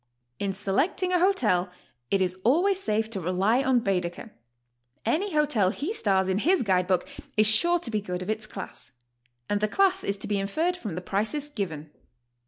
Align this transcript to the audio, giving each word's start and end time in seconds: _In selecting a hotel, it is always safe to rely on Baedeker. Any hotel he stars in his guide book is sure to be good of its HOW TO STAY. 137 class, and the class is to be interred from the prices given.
_In 0.39 0.51
selecting 0.51 1.13
a 1.13 1.19
hotel, 1.19 1.69
it 2.09 2.21
is 2.21 2.35
always 2.43 2.79
safe 2.81 3.07
to 3.11 3.21
rely 3.21 3.61
on 3.61 3.81
Baedeker. 3.81 4.31
Any 5.05 5.31
hotel 5.35 5.69
he 5.69 5.93
stars 5.93 6.27
in 6.27 6.39
his 6.39 6.63
guide 6.63 6.87
book 6.87 7.07
is 7.37 7.45
sure 7.45 7.77
to 7.77 7.91
be 7.91 8.01
good 8.01 8.23
of 8.23 8.27
its 8.31 8.45
HOW 8.51 8.65
TO 8.65 8.73
STAY. 8.73 8.93
137 9.51 9.51
class, 9.51 9.51
and 9.51 9.61
the 9.61 9.67
class 9.67 10.03
is 10.03 10.17
to 10.17 10.27
be 10.27 10.39
interred 10.39 10.75
from 10.75 10.95
the 10.95 11.01
prices 11.01 11.49
given. 11.49 11.91